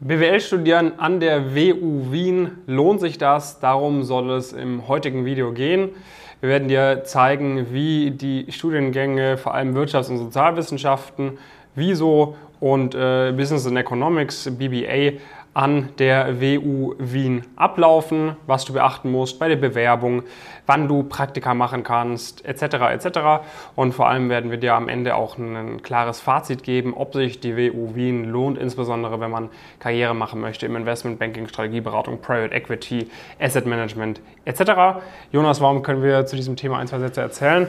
BWL 0.00 0.40
studieren 0.40 0.98
an 0.98 1.20
der 1.20 1.54
WU 1.56 2.12
Wien, 2.12 2.50
lohnt 2.66 3.00
sich 3.00 3.16
das? 3.16 3.60
Darum 3.60 4.02
soll 4.02 4.30
es 4.32 4.52
im 4.52 4.88
heutigen 4.88 5.24
Video 5.24 5.52
gehen. 5.52 5.88
Wir 6.40 6.50
werden 6.50 6.68
dir 6.68 7.04
zeigen, 7.04 7.72
wie 7.72 8.10
die 8.10 8.52
Studiengänge, 8.52 9.38
vor 9.38 9.54
allem 9.54 9.74
Wirtschafts- 9.74 10.10
und 10.10 10.18
Sozialwissenschaften, 10.18 11.38
Wieso 11.74 12.36
und 12.60 12.94
äh, 12.94 13.32
Business 13.34 13.66
and 13.66 13.78
Economics, 13.78 14.50
BBA, 14.58 15.18
an 15.56 15.88
der 15.98 16.38
WU 16.38 16.94
Wien 16.98 17.42
ablaufen, 17.56 18.36
was 18.46 18.66
du 18.66 18.74
beachten 18.74 19.10
musst 19.10 19.38
bei 19.38 19.48
der 19.48 19.56
Bewerbung, 19.56 20.22
wann 20.66 20.86
du 20.86 21.02
Praktika 21.02 21.54
machen 21.54 21.82
kannst, 21.82 22.44
etc. 22.44 22.74
etc. 22.92 23.18
Und 23.74 23.94
vor 23.94 24.06
allem 24.06 24.28
werden 24.28 24.50
wir 24.50 24.58
dir 24.58 24.74
am 24.74 24.90
Ende 24.90 25.14
auch 25.14 25.38
ein 25.38 25.80
klares 25.82 26.20
Fazit 26.20 26.62
geben, 26.62 26.92
ob 26.92 27.14
sich 27.14 27.40
die 27.40 27.56
WU 27.56 27.94
Wien 27.94 28.24
lohnt, 28.24 28.58
insbesondere 28.58 29.18
wenn 29.18 29.30
man 29.30 29.48
Karriere 29.78 30.14
machen 30.14 30.42
möchte 30.42 30.66
im 30.66 30.76
Investmentbanking, 30.76 31.48
Strategieberatung, 31.48 32.20
Private 32.20 32.54
Equity, 32.54 33.08
Asset 33.40 33.64
Management 33.64 34.20
etc. 34.44 35.00
Jonas, 35.32 35.62
warum 35.62 35.82
können 35.82 36.02
wir 36.02 36.26
zu 36.26 36.36
diesem 36.36 36.56
Thema 36.56 36.76
ein, 36.76 36.86
zwei 36.86 36.98
Sätze 36.98 37.22
erzählen? 37.22 37.66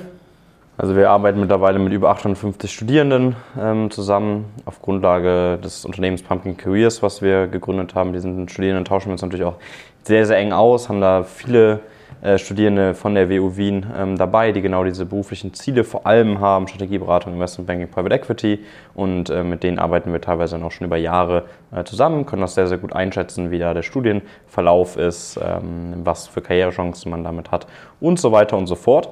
Also 0.80 0.96
wir 0.96 1.10
arbeiten 1.10 1.40
mittlerweile 1.40 1.80
mit 1.80 1.92
über 1.92 2.10
850 2.10 2.72
Studierenden 2.72 3.36
ähm, 3.60 3.90
zusammen 3.90 4.46
auf 4.66 4.80
Grundlage 4.80 5.58
des 5.58 5.86
Unternehmens 5.86 6.22
Pumpkin 6.22 6.56
Careers, 6.56 7.02
was 7.02 7.24
wir 7.24 7.48
gegründet 7.48 7.96
haben. 7.96 8.14
Diesen 8.14 8.48
Studierenden 8.48 8.86
tauschen 8.86 9.08
wir 9.08 9.14
uns 9.14 9.24
natürlich 9.24 9.46
auch 9.46 9.56
sehr, 10.04 10.28
sehr 10.28 10.38
eng 10.38 10.52
aus, 10.52 10.88
haben 10.88 11.02
da 11.02 11.24
viele 11.24 11.80
äh, 12.22 12.38
Studierende 12.38 12.94
von 12.94 13.16
der 13.16 13.28
WU 13.28 13.58
Wien 13.58 13.88
ähm, 13.98 14.18
dabei, 14.20 14.52
die 14.52 14.62
genau 14.62 14.84
diese 14.84 15.08
beruflichen 15.08 15.52
Ziele 15.56 15.84
vor 15.84 16.06
allem 16.06 16.42
haben, 16.42 16.68
Strategieberatung, 16.68 17.34
Investmentbanking, 17.34 17.90
Private 17.90 18.14
Equity 18.14 18.60
und 18.94 19.32
äh, 19.32 19.44
mit 19.44 19.64
denen 19.64 19.80
arbeiten 19.80 20.14
wir 20.14 20.22
teilweise 20.22 20.60
noch 20.60 20.72
schon 20.72 20.86
über 20.86 20.98
Jahre 20.98 21.46
äh, 21.72 21.86
zusammen, 21.86 22.28
können 22.28 22.44
das 22.44 22.54
sehr, 22.54 22.68
sehr 22.68 22.78
gut 22.78 22.94
einschätzen, 22.94 23.50
wie 23.50 23.58
da 23.58 23.74
der 23.74 23.82
Studienverlauf 23.82 24.96
ist, 24.96 25.40
ähm, 25.44 26.02
was 26.04 26.28
für 26.28 26.42
Karrierechancen 26.42 27.10
man 27.10 27.24
damit 27.24 27.50
hat 27.50 27.66
und 28.00 28.20
so 28.20 28.32
weiter 28.32 28.58
und 28.58 28.68
so 28.68 28.76
fort. 28.76 29.10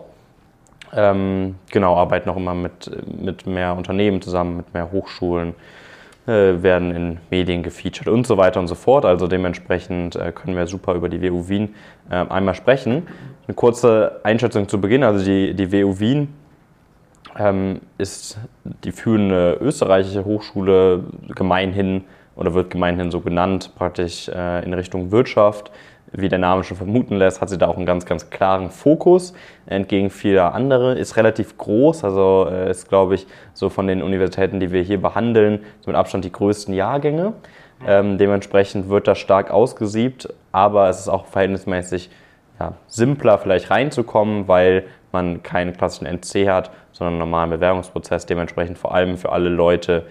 Ähm, 0.93 1.55
genau, 1.71 1.95
arbeiten 1.95 2.29
auch 2.29 2.37
immer 2.37 2.53
mit, 2.53 2.89
mit 3.07 3.45
mehr 3.45 3.75
Unternehmen 3.75 4.21
zusammen, 4.21 4.57
mit 4.57 4.73
mehr 4.73 4.91
Hochschulen, 4.91 5.55
äh, 6.27 6.63
werden 6.63 6.95
in 6.95 7.17
Medien 7.29 7.63
gefeatured 7.63 8.07
und 8.07 8.25
so 8.25 8.37
weiter 8.37 8.59
und 8.59 8.67
so 8.67 8.75
fort. 8.75 9.05
Also 9.05 9.27
dementsprechend 9.27 10.15
äh, 10.15 10.31
können 10.31 10.55
wir 10.55 10.67
super 10.67 10.93
über 10.93 11.09
die 11.09 11.21
WU 11.21 11.47
Wien 11.47 11.75
äh, 12.09 12.15
einmal 12.15 12.55
sprechen. 12.55 13.07
Eine 13.47 13.55
kurze 13.55 14.21
Einschätzung 14.23 14.67
zu 14.67 14.81
Beginn. 14.81 15.03
Also 15.03 15.23
die, 15.23 15.53
die 15.53 15.71
WU 15.71 15.99
Wien 15.99 16.29
ähm, 17.37 17.81
ist 17.97 18.39
die 18.83 18.91
führende 18.91 19.57
österreichische 19.61 20.25
Hochschule 20.25 21.03
gemeinhin 21.35 22.05
oder 22.35 22.53
wird 22.53 22.69
gemeinhin 22.69 23.11
so 23.11 23.21
genannt, 23.21 23.71
praktisch 23.75 24.27
äh, 24.29 24.63
in 24.65 24.73
Richtung 24.73 25.11
Wirtschaft 25.11 25.71
wie 26.17 26.29
der 26.29 26.39
Name 26.39 26.63
schon 26.63 26.77
vermuten 26.77 27.17
lässt, 27.17 27.41
hat 27.41 27.49
sie 27.49 27.57
da 27.57 27.67
auch 27.67 27.77
einen 27.77 27.85
ganz, 27.85 28.05
ganz 28.05 28.29
klaren 28.29 28.69
Fokus 28.69 29.33
entgegen 29.65 30.09
vieler 30.09 30.53
andere. 30.53 30.97
Ist 30.97 31.17
relativ 31.17 31.57
groß, 31.57 32.03
also 32.03 32.47
äh, 32.49 32.69
ist, 32.69 32.89
glaube 32.89 33.15
ich, 33.15 33.27
so 33.53 33.69
von 33.69 33.87
den 33.87 34.01
Universitäten, 34.01 34.59
die 34.59 34.71
wir 34.71 34.81
hier 34.81 35.01
behandeln, 35.01 35.63
mit 35.85 35.95
Abstand 35.95 36.25
die 36.25 36.31
größten 36.31 36.73
Jahrgänge. 36.73 37.33
Ähm, 37.85 38.17
dementsprechend 38.17 38.89
wird 38.89 39.07
das 39.07 39.19
stark 39.19 39.51
ausgesiebt, 39.51 40.33
aber 40.51 40.89
es 40.89 40.99
ist 40.99 41.09
auch 41.09 41.25
verhältnismäßig 41.25 42.09
ja, 42.59 42.73
simpler 42.87 43.37
vielleicht 43.37 43.69
reinzukommen, 43.69 44.47
weil 44.47 44.85
man 45.11 45.43
keinen 45.43 45.73
klassischen 45.73 46.05
NC 46.05 46.47
hat, 46.49 46.71
sondern 46.91 47.13
einen 47.13 47.19
normalen 47.19 47.49
Bewerbungsprozess. 47.49 48.25
Dementsprechend 48.25 48.77
vor 48.77 48.93
allem 48.93 49.17
für 49.17 49.31
alle 49.31 49.49
Leute, 49.49 50.05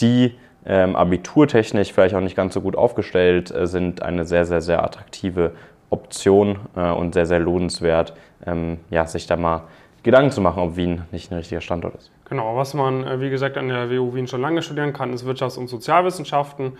die 0.00 0.34
ähm, 0.66 0.96
abiturtechnisch 0.96 1.92
vielleicht 1.92 2.14
auch 2.14 2.20
nicht 2.20 2.36
ganz 2.36 2.54
so 2.54 2.60
gut 2.60 2.76
aufgestellt 2.76 3.50
äh, 3.50 3.66
sind, 3.66 4.02
eine 4.02 4.24
sehr, 4.24 4.44
sehr, 4.44 4.60
sehr 4.60 4.82
attraktive 4.84 5.52
Option 5.90 6.58
äh, 6.76 6.90
und 6.90 7.14
sehr, 7.14 7.26
sehr 7.26 7.40
lohnenswert, 7.40 8.14
ähm, 8.46 8.78
ja, 8.90 9.06
sich 9.06 9.26
da 9.26 9.36
mal 9.36 9.62
Gedanken 10.02 10.30
zu 10.30 10.40
machen, 10.40 10.62
ob 10.62 10.76
Wien 10.76 11.02
nicht 11.12 11.30
ein 11.30 11.36
richtiger 11.36 11.60
Standort 11.60 11.94
ist. 11.94 12.10
Genau, 12.28 12.56
was 12.56 12.74
man, 12.74 13.04
äh, 13.04 13.20
wie 13.20 13.28
gesagt, 13.28 13.58
an 13.58 13.68
der 13.68 13.90
WU 13.90 14.14
Wien 14.14 14.28
schon 14.28 14.40
lange 14.40 14.62
studieren 14.62 14.92
kann, 14.92 15.12
ist 15.12 15.26
Wirtschafts- 15.26 15.58
und 15.58 15.68
Sozialwissenschaften, 15.68 16.72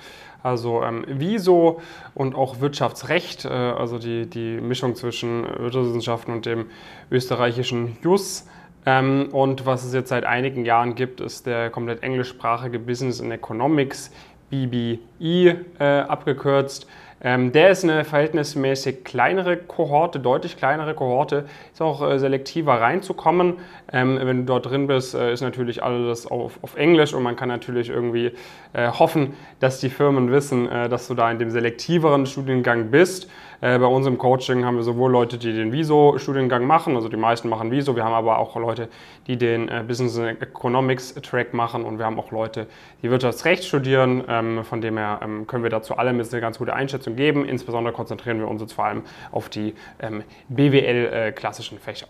also 0.42 0.82
ähm, 0.82 1.04
Wieso 1.06 1.80
und 2.14 2.34
auch 2.34 2.60
Wirtschaftsrecht, 2.60 3.44
äh, 3.44 3.48
also 3.48 3.98
die, 3.98 4.26
die 4.26 4.60
Mischung 4.60 4.94
zwischen 4.94 5.42
Wirtschaftswissenschaften 5.42 6.32
und 6.32 6.46
dem 6.46 6.66
österreichischen 7.10 7.98
Jus. 8.02 8.46
Ähm, 8.86 9.28
und 9.32 9.66
was 9.66 9.84
es 9.84 9.92
jetzt 9.92 10.08
seit 10.08 10.24
einigen 10.24 10.64
Jahren 10.64 10.94
gibt, 10.94 11.20
ist 11.20 11.46
der 11.46 11.70
komplett 11.70 12.02
englischsprachige 12.02 12.78
Business 12.78 13.20
and 13.20 13.32
Economics, 13.32 14.10
BBE 14.50 14.98
äh, 15.78 15.84
abgekürzt. 16.00 16.86
Ähm, 17.22 17.52
der 17.52 17.70
ist 17.70 17.84
eine 17.84 18.04
verhältnismäßig 18.04 19.04
kleinere 19.04 19.58
Kohorte, 19.58 20.18
deutlich 20.20 20.56
kleinere 20.56 20.94
Kohorte, 20.94 21.44
ist 21.70 21.82
auch 21.82 22.00
äh, 22.00 22.18
selektiver 22.18 22.80
reinzukommen. 22.80 23.58
Ähm, 23.92 24.18
wenn 24.22 24.38
du 24.38 24.44
dort 24.44 24.66
drin 24.66 24.86
bist, 24.86 25.14
äh, 25.14 25.30
ist 25.30 25.42
natürlich 25.42 25.82
alles 25.82 26.26
auf, 26.26 26.58
auf, 26.62 26.76
Englisch 26.76 27.12
und 27.12 27.22
man 27.22 27.36
kann 27.36 27.48
natürlich 27.48 27.90
irgendwie 27.90 28.32
äh, 28.72 28.88
hoffen, 28.88 29.34
dass 29.58 29.80
die 29.80 29.90
Firmen 29.90 30.32
wissen, 30.32 30.66
äh, 30.70 30.88
dass 30.88 31.08
du 31.08 31.14
da 31.14 31.30
in 31.30 31.38
dem 31.38 31.50
selektiveren 31.50 32.24
Studiengang 32.24 32.90
bist. 32.90 33.28
Äh, 33.60 33.78
bei 33.78 33.86
uns 33.86 34.06
im 34.06 34.18
Coaching 34.18 34.64
haben 34.64 34.76
wir 34.76 34.82
sowohl 34.82 35.10
Leute, 35.10 35.38
die 35.38 35.52
den 35.52 35.72
Viso-Studiengang 35.72 36.66
machen, 36.66 36.96
also 36.96 37.08
die 37.08 37.16
meisten 37.16 37.48
machen 37.48 37.70
Viso, 37.70 37.94
wir 37.94 38.04
haben 38.04 38.14
aber 38.14 38.38
auch 38.38 38.56
Leute, 38.56 38.88
die 39.26 39.36
den 39.36 39.68
äh, 39.68 39.84
Business 39.86 40.16
Economics 40.18 41.14
Track 41.14 41.52
machen 41.52 41.84
und 41.84 41.98
wir 41.98 42.06
haben 42.06 42.18
auch 42.18 42.30
Leute, 42.30 42.66
die 43.02 43.10
Wirtschaftsrecht 43.10 43.64
studieren. 43.64 44.24
Ähm, 44.28 44.64
von 44.64 44.80
dem 44.80 44.96
her 44.96 45.20
ähm, 45.22 45.46
können 45.46 45.62
wir 45.62 45.70
dazu 45.70 45.94
jetzt 45.94 46.32
eine 46.32 46.40
ganz 46.40 46.58
gute 46.58 46.74
Einschätzung 46.74 47.16
geben. 47.16 47.44
Insbesondere 47.44 47.92
konzentrieren 47.92 48.38
wir 48.38 48.48
uns 48.48 48.62
jetzt 48.62 48.72
vor 48.72 48.86
allem 48.86 49.02
auf 49.32 49.48
die 49.48 49.74
ähm, 50.00 50.22
BWL-klassischen 50.48 51.78
äh, 51.78 51.80
Fächer. 51.80 52.06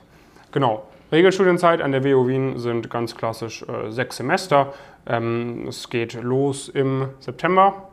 Genau. 0.53 0.85
Regelstudienzeit 1.13 1.83
an 1.83 1.91
der 1.91 2.05
WU 2.05 2.29
Wien 2.29 2.59
sind 2.59 2.89
ganz 2.89 3.17
klassisch 3.17 3.63
äh, 3.63 3.91
sechs 3.91 4.17
Semester. 4.17 4.73
Ähm, 5.07 5.67
es 5.69 5.91
geht 5.91 6.15
los 6.15 6.69
im 6.69 7.09
September. 7.19 7.90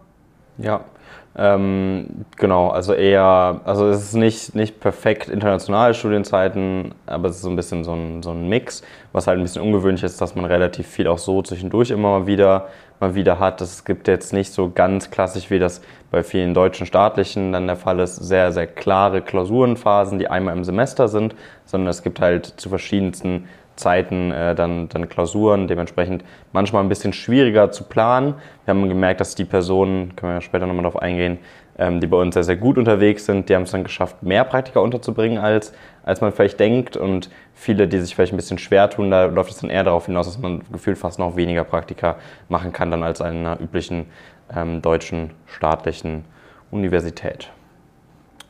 Ja, 0.57 0.85
ähm, 1.39 2.25
genau, 2.35 2.69
also 2.69 2.93
eher, 2.93 3.61
also 3.63 3.87
es 3.89 4.01
ist 4.01 4.15
nicht, 4.15 4.55
nicht 4.55 4.79
perfekt 4.79 5.29
internationale 5.29 5.93
Studienzeiten, 5.93 6.95
aber 7.05 7.29
es 7.29 7.35
ist 7.35 7.41
so 7.43 7.49
ein 7.49 7.55
bisschen 7.55 7.83
so 7.83 7.93
ein, 7.93 8.23
so 8.23 8.31
ein 8.31 8.49
Mix, 8.49 8.81
was 9.11 9.27
halt 9.27 9.37
ein 9.37 9.43
bisschen 9.43 9.61
ungewöhnlich 9.61 10.03
ist, 10.03 10.19
dass 10.19 10.33
man 10.33 10.45
relativ 10.45 10.87
viel 10.87 11.07
auch 11.07 11.19
so 11.19 11.43
zwischendurch 11.43 11.91
immer 11.91 12.19
mal 12.21 12.27
wieder, 12.27 12.69
mal 12.99 13.13
wieder 13.13 13.37
hat. 13.37 13.61
Es 13.61 13.85
gibt 13.85 14.07
jetzt 14.07 14.33
nicht 14.33 14.51
so 14.51 14.71
ganz 14.73 15.11
klassisch, 15.11 15.51
wie 15.51 15.59
das 15.59 15.81
bei 16.09 16.23
vielen 16.23 16.55
deutschen 16.55 16.87
staatlichen 16.87 17.51
dann 17.51 17.67
der 17.67 17.75
Fall 17.75 17.99
ist, 17.99 18.15
sehr, 18.15 18.51
sehr 18.51 18.65
klare 18.65 19.21
Klausurenphasen, 19.21 20.17
die 20.17 20.29
einmal 20.29 20.57
im 20.57 20.63
Semester 20.63 21.07
sind, 21.07 21.35
sondern 21.65 21.89
es 21.89 22.01
gibt 22.01 22.19
halt 22.19 22.45
zu 22.47 22.69
verschiedensten 22.69 23.47
Zeiten 23.77 24.31
äh, 24.31 24.53
dann, 24.55 24.89
dann 24.89 25.07
Klausuren, 25.07 25.67
dementsprechend 25.67 26.25
manchmal 26.51 26.83
ein 26.83 26.89
bisschen 26.89 27.13
schwieriger 27.13 27.71
zu 27.71 27.85
planen. 27.85 28.35
Wir 28.65 28.73
haben 28.73 28.89
gemerkt, 28.89 29.21
dass 29.21 29.35
die 29.35 29.45
Personen, 29.45 30.15
können 30.15 30.33
wir 30.33 30.41
später 30.41 30.67
nochmal 30.67 30.83
darauf 30.83 31.01
eingehen, 31.01 31.39
ähm, 31.77 31.99
die 31.99 32.07
bei 32.07 32.17
uns 32.17 32.33
sehr, 32.33 32.43
sehr 32.43 32.55
gut 32.55 32.77
unterwegs 32.77 33.25
sind, 33.25 33.49
die 33.49 33.55
haben 33.55 33.63
es 33.63 33.71
dann 33.71 33.83
geschafft, 33.83 34.23
mehr 34.23 34.43
Praktika 34.43 34.79
unterzubringen, 34.79 35.37
als, 35.37 35.73
als 36.03 36.21
man 36.21 36.31
vielleicht 36.31 36.59
denkt. 36.59 36.97
Und 36.97 37.29
viele, 37.53 37.87
die 37.87 37.99
sich 37.99 38.15
vielleicht 38.15 38.33
ein 38.33 38.37
bisschen 38.37 38.57
schwer 38.57 38.89
tun, 38.89 39.11
da 39.11 39.25
läuft 39.25 39.51
es 39.51 39.59
dann 39.59 39.69
eher 39.69 39.83
darauf 39.83 40.07
hinaus, 40.07 40.25
dass 40.25 40.39
man 40.39 40.63
gefühlt 40.71 40.97
fast 40.97 41.19
noch 41.19 41.35
weniger 41.35 41.63
Praktika 41.63 42.17
machen 42.49 42.73
kann, 42.73 42.91
dann 42.91 43.03
als 43.03 43.21
an 43.21 43.37
einer 43.37 43.61
üblichen 43.61 44.07
ähm, 44.55 44.81
deutschen 44.81 45.31
staatlichen 45.45 46.25
Universität. 46.71 47.51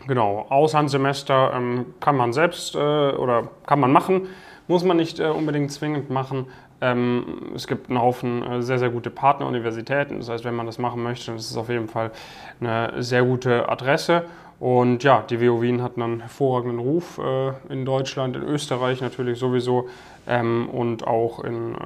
Genau, 0.08 0.46
Auslandssemester 0.50 1.52
ähm, 1.54 1.88
kann 2.00 2.16
man 2.16 2.32
selbst 2.32 2.76
äh, 2.76 2.78
oder 2.78 3.50
kann 3.66 3.82
man 3.82 3.92
machen. 3.92 4.28
Muss 4.68 4.84
man 4.84 4.98
nicht 4.98 5.20
äh, 5.20 5.28
unbedingt 5.28 5.72
zwingend 5.72 6.10
machen. 6.10 6.48
Ähm, 6.82 7.52
es 7.56 7.68
gibt 7.68 7.90
einen 7.90 8.00
Haufen 8.00 8.44
äh, 8.44 8.62
sehr, 8.62 8.80
sehr 8.80 8.90
gute 8.90 9.10
Partneruniversitäten. 9.10 10.18
Das 10.20 10.30
heißt, 10.30 10.46
wenn 10.46 10.56
man 10.56 10.66
das 10.66 10.78
machen 10.78 11.02
möchte, 11.02 11.28
dann 11.28 11.38
ist 11.38 11.50
es 11.50 11.58
auf 11.58 11.70
jeden 11.70 11.88
Fall 11.88 12.12
eine 12.60 13.02
sehr 13.02 13.24
gute 13.24 13.70
Adresse. 13.70 14.26
Und 14.60 15.04
ja, 15.04 15.24
die 15.30 15.40
WO 15.40 15.62
Wien 15.62 15.84
hat 15.84 15.98
einen 15.98 16.22
hervorragenden 16.22 16.80
Ruf 16.80 17.20
äh, 17.20 17.52
in 17.72 17.86
Deutschland, 17.86 18.36
in 18.36 18.44
Österreich 18.44 19.02
natürlich 19.02 19.38
sowieso 19.38 19.88
ähm, 20.28 20.70
und 20.70 21.08
auch 21.08 21.44
in, 21.44 21.76
äh, 21.76 21.78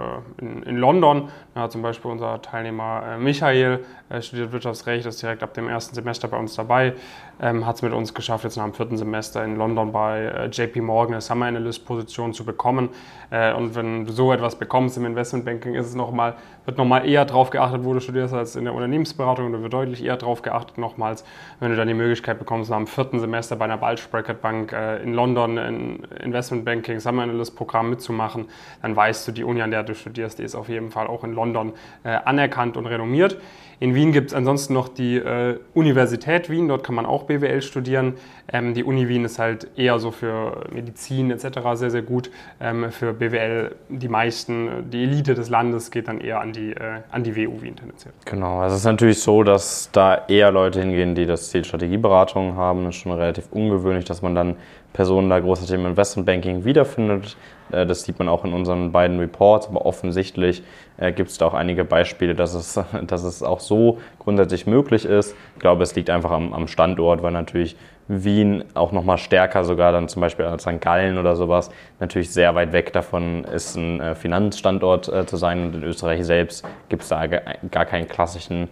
in, 0.41 0.63
in, 0.63 0.77
London. 0.77 1.29
Da 1.53 1.61
hat 1.61 1.71
zum 1.71 1.81
Beispiel 1.81 2.11
unser 2.11 2.41
Teilnehmer 2.41 3.03
äh, 3.05 3.17
Michael 3.17 3.83
äh, 4.09 4.21
studiert 4.21 4.51
Wirtschaftsrecht, 4.51 5.05
ist 5.05 5.21
direkt 5.21 5.43
ab 5.43 5.53
dem 5.53 5.69
ersten 5.69 5.95
Semester 5.95 6.27
bei 6.27 6.37
uns 6.37 6.55
dabei, 6.55 6.93
ähm, 7.41 7.65
hat 7.65 7.75
es 7.75 7.81
mit 7.81 7.93
uns 7.93 8.13
geschafft, 8.13 8.43
jetzt 8.43 8.57
nach 8.57 8.65
dem 8.65 8.73
vierten 8.73 8.97
Semester 8.97 9.43
in 9.43 9.55
London 9.55 9.91
bei 9.91 10.21
äh, 10.21 10.45
JP 10.47 10.81
Morgan 10.81 11.13
eine 11.13 11.21
Summer 11.21 11.45
Analyst 11.45 11.85
Position 11.85 12.33
zu 12.33 12.43
bekommen. 12.43 12.89
Äh, 13.29 13.53
und 13.53 13.75
wenn 13.75 14.05
du 14.05 14.11
so 14.11 14.33
etwas 14.33 14.55
bekommst 14.55 14.97
im 14.97 15.05
Investmentbanking, 15.05 15.75
ist 15.75 15.87
es 15.87 15.95
noch 15.95 16.11
mal, 16.11 16.35
wird 16.65 16.77
nochmal 16.77 17.07
eher 17.07 17.25
darauf 17.25 17.49
geachtet, 17.51 17.83
wo 17.83 17.93
du 17.93 17.99
studierst, 17.99 18.33
als 18.33 18.55
in 18.55 18.65
der 18.65 18.73
Unternehmensberatung. 18.73 19.51
Da 19.51 19.61
wird 19.61 19.73
deutlich 19.73 20.03
eher 20.03 20.17
darauf 20.17 20.41
geachtet, 20.41 20.77
nochmals, 20.77 21.23
wenn 21.59 21.69
du 21.69 21.77
dann 21.77 21.87
die 21.87 21.93
Möglichkeit 21.93 22.39
bekommst, 22.39 22.60
uns 22.61 22.69
nach 22.69 22.77
dem 22.77 22.87
vierten 22.87 23.19
Semester 23.19 23.55
bei 23.55 23.65
einer 23.65 23.77
Bulge 23.77 24.01
Bracket 24.09 24.41
Bank 24.41 24.71
äh, 24.71 25.03
in 25.03 25.13
London 25.13 25.57
ein 25.57 26.07
Investment 26.23 26.63
Banking 26.63 26.99
Summer 26.99 27.23
Analyst 27.23 27.55
Programm 27.55 27.89
mitzumachen, 27.89 28.45
dann 28.81 28.95
weißt 28.95 29.27
du, 29.27 29.31
die 29.31 29.43
Uni, 29.43 29.61
an 29.61 29.71
der 29.71 29.83
du 29.83 29.93
studierst, 29.93 30.39
die 30.39 30.43
ist 30.43 30.55
auf 30.55 30.69
jeden 30.69 30.91
Fall 30.91 31.07
auch 31.07 31.23
in 31.23 31.33
London 31.33 31.73
äh, 32.03 32.09
anerkannt 32.09 32.77
und 32.77 32.85
renommiert. 32.85 33.37
In 33.81 33.95
Wien 33.95 34.11
gibt 34.11 34.29
es 34.29 34.35
ansonsten 34.35 34.73
noch 34.73 34.89
die 34.89 35.15
äh, 35.15 35.57
Universität 35.73 36.51
Wien, 36.51 36.67
dort 36.67 36.83
kann 36.83 36.93
man 36.93 37.07
auch 37.07 37.23
BWL 37.23 37.63
studieren. 37.63 38.13
Ähm, 38.53 38.75
die 38.75 38.83
Uni 38.83 39.07
Wien 39.07 39.25
ist 39.25 39.39
halt 39.39 39.69
eher 39.75 39.97
so 39.97 40.11
für 40.11 40.65
Medizin 40.71 41.31
etc. 41.31 41.61
sehr, 41.73 41.89
sehr 41.89 42.03
gut. 42.03 42.29
Ähm, 42.59 42.91
für 42.91 43.11
BWL 43.11 43.73
die 43.89 44.07
meisten, 44.07 44.91
die 44.91 45.01
Elite 45.01 45.33
des 45.33 45.49
Landes 45.49 45.89
geht 45.89 46.09
dann 46.09 46.21
eher 46.21 46.41
an 46.41 46.53
die, 46.53 46.73
äh, 46.73 47.01
an 47.09 47.23
die 47.23 47.35
WU 47.35 47.63
Wien 47.63 47.75
tendenziell. 47.75 48.13
Genau, 48.25 48.59
also 48.59 48.75
es 48.75 48.81
ist 48.81 48.85
natürlich 48.85 49.19
so, 49.19 49.41
dass 49.41 49.89
da 49.91 50.27
eher 50.27 50.51
Leute 50.51 50.79
hingehen, 50.79 51.15
die 51.15 51.25
das 51.25 51.49
Ziel 51.49 51.65
Strategieberatung 51.65 52.50
haben. 52.55 52.85
Das 52.85 52.95
ist 52.95 53.01
schon 53.01 53.11
relativ 53.11 53.51
ungewöhnlich, 53.51 54.05
dass 54.05 54.21
man 54.21 54.35
dann 54.35 54.55
Personen 54.93 55.29
da 55.29 55.39
großartig 55.39 55.75
im 55.75 55.85
Investmentbanking 55.85 56.65
wiederfindet. 56.65 57.37
Äh, 57.71 57.85
das 57.85 58.03
sieht 58.03 58.19
man 58.19 58.27
auch 58.27 58.45
in 58.45 58.53
unseren 58.53 58.91
beiden 58.91 59.19
Reports, 59.19 59.67
aber 59.67 59.85
offensichtlich 59.85 60.63
äh, 60.97 61.11
gibt 61.11 61.29
es 61.29 61.37
da 61.37 61.47
auch 61.47 61.53
einige 61.53 61.85
Beispiele, 61.85 62.35
dass 62.35 62.53
es, 62.53 62.79
dass 63.07 63.23
es 63.23 63.43
auch 63.43 63.59
so 63.59 63.99
grundsätzlich 64.19 64.67
möglich 64.67 65.05
ist. 65.05 65.35
Ich 65.55 65.61
glaube, 65.61 65.83
es 65.83 65.95
liegt 65.95 66.09
einfach 66.09 66.31
am, 66.31 66.53
am 66.53 66.67
Standort, 66.67 67.23
weil 67.23 67.31
natürlich 67.31 67.75
Wien 68.07 68.65
auch 68.73 68.91
nochmal 68.91 69.17
stärker 69.17 69.63
sogar 69.63 69.93
dann 69.93 70.09
zum 70.09 70.21
Beispiel 70.21 70.43
als 70.43 70.63
St. 70.63 70.81
Gallen 70.81 71.17
oder 71.17 71.35
sowas 71.37 71.71
natürlich 71.99 72.31
sehr 72.31 72.55
weit 72.55 72.73
weg 72.73 72.91
davon 72.91 73.45
ist, 73.45 73.75
ein 73.75 74.01
äh, 74.01 74.15
Finanzstandort 74.15 75.29
zu 75.29 75.37
sein. 75.37 75.67
Und 75.67 75.75
in 75.75 75.83
Österreich 75.83 76.25
selbst 76.25 76.67
gibt 76.89 77.03
es 77.03 77.09
da 77.09 77.25
gar 77.27 77.85
keinen 77.85 78.07
klassischen 78.07 78.67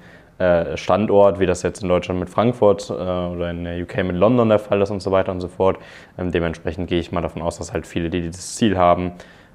Standort, 0.76 1.40
wie 1.40 1.46
das 1.46 1.64
jetzt 1.64 1.84
in 1.84 1.90
Deutschland 1.90 2.20
mit 2.20 2.30
Frankfurt 2.30 2.90
oder 2.90 3.50
in 3.50 3.66
der 3.66 3.82
UK 3.82 4.06
mit 4.06 4.16
London 4.16 4.48
der 4.48 4.60
Fall 4.60 4.82
ist 4.82 4.90
und 4.90 5.02
so 5.02 5.12
weiter 5.12 5.32
und 5.34 5.42
so 5.42 5.50
fort. 5.50 5.78
Ähm, 6.18 6.32
dementsprechend 6.32 6.88
gehe 6.88 7.00
ich 7.00 7.12
mal 7.12 7.22
davon 7.22 7.42
aus, 7.42 7.58
dass 7.58 7.74
halt 7.74 7.86
viele, 7.86 8.10
die 8.10 8.22
dieses 8.22 8.56
Ziel 8.56 8.78
haben, 8.78 9.12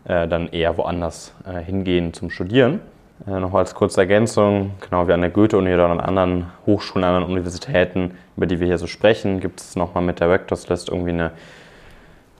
äh, 0.07 0.29
dann 0.29 0.49
eher 0.49 0.77
woanders 0.77 1.35
äh, 1.47 1.61
hingehen 1.63 2.13
zum 2.13 2.29
Studieren. 2.29 2.81
Äh, 3.27 3.41
noch 3.41 3.55
als 3.55 3.75
kurze 3.75 4.01
Ergänzung, 4.01 4.73
genau 4.81 5.09
wie 5.09 5.13
an 5.13 5.23
der 5.23 5.31
Goethe-Uni 5.31 5.73
oder 5.73 5.89
an 5.89 6.01
anderen 6.01 6.47
Hochschulen, 6.67 7.05
an 7.05 7.15
anderen 7.15 7.33
Universitäten, 7.33 8.19
über 8.37 8.47
die 8.47 8.61
wir 8.61 8.67
hier 8.67 8.79
so 8.79 8.87
sprechen, 8.87 9.41
gibt 9.41 9.61
es 9.61 9.77
nochmal 9.77 10.03
mit 10.03 10.21
der 10.21 10.29
Rectors 10.29 10.69
List 10.69 10.91
irgendwie 10.91 11.13
eine, 11.13 11.31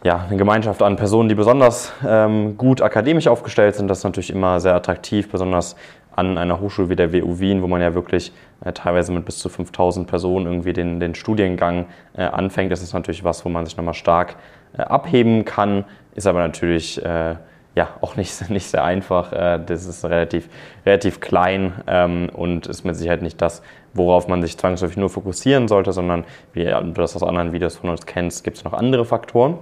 ja, 0.03 0.27
eine 0.29 0.37
Gemeinschaft 0.37 0.83
an 0.83 0.97
Personen, 0.97 1.31
die 1.31 1.35
besonders 1.35 1.93
ähm, 2.07 2.59
gut 2.59 2.83
akademisch 2.83 3.29
aufgestellt 3.29 3.77
sind. 3.77 3.89
Das 3.89 3.99
ist 3.99 4.05
natürlich 4.05 4.31
immer 4.31 4.61
sehr 4.61 4.75
attraktiv, 4.75 5.31
besonders 5.31 5.77
an 6.17 6.39
einer 6.39 6.61
Hochschule 6.61 6.89
wie 6.89 6.97
der 6.97 7.13
WU 7.13 7.39
Wien, 7.39 7.63
wo 7.63 7.67
man 7.67 7.81
ja 7.81 7.95
wirklich 7.95 8.33
äh, 8.65 8.73
teilweise 8.73 9.13
mit 9.13 9.25
bis 9.25 9.39
zu 9.39 9.49
5000 9.49 10.07
Personen 10.07 10.47
irgendwie 10.47 10.73
den, 10.73 11.01
den 11.01 11.15
Studiengang 11.15 11.87
äh, 12.17 12.23
anfängt. 12.23 12.73
Das 12.73 12.83
ist 12.83 12.93
natürlich 12.93 13.25
was, 13.25 13.45
wo 13.45 13.49
man 13.49 13.65
sich 13.67 13.77
nochmal 13.77 13.95
stark 13.95 14.37
äh, 14.77 14.83
abheben 14.83 15.45
kann, 15.45 15.85
ist 16.15 16.27
aber 16.27 16.41
natürlich 16.41 17.05
äh, 17.05 17.37
ja, 17.75 17.89
auch 18.01 18.17
nicht, 18.17 18.51
nicht 18.51 18.67
sehr 18.67 18.85
einfach. 18.85 19.33
Äh, 19.33 19.61
das 19.65 19.87
ist 19.87 20.05
relativ, 20.05 20.49
relativ 20.87 21.21
klein 21.21 21.73
ähm, 21.87 22.29
und 22.33 22.67
ist 22.67 22.85
mit 22.85 22.97
Sicherheit 22.97 23.23
nicht 23.23 23.41
das, 23.43 23.63
worauf 23.93 24.29
man 24.29 24.43
sich 24.43 24.57
zwangsläufig 24.57 24.97
nur 24.97 25.11
fokussieren 25.11 25.69
sollte, 25.69 25.93
sondern 25.93 26.25
wie 26.53 26.65
du 26.65 26.93
das 26.93 27.17
aus 27.17 27.23
anderen 27.23 27.53
Videos 27.53 27.77
von 27.77 27.91
uns 27.91 28.07
kennst, 28.07 28.45
gibt 28.45 28.57
es 28.57 28.65
noch 28.65 28.73
andere 28.73 29.05
Faktoren. 29.05 29.59